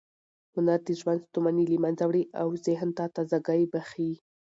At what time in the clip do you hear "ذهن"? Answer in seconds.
2.65-2.89